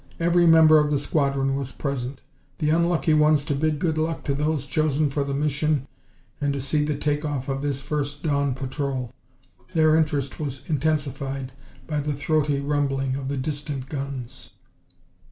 [0.19, 2.21] Every member of the squadron was present;
[2.57, 5.87] the unlucky ones to bid good luck to those chosen for the mission
[6.41, 9.13] and to see the take off of this first dawn patrol.
[9.75, 11.51] Their interest was intensified
[11.85, 14.49] by the throaty rumbling of the distant guns.